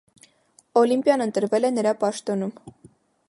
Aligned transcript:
Օլիմպիան 0.81 1.25
ընտրվել 1.27 1.69
է 1.69 1.73
նրա 1.77 1.93
պաշտոնում։ 2.05 2.57